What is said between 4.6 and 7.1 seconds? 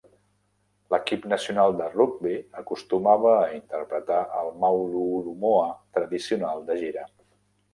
"Maulu'ulu Moa" tradicional de gira.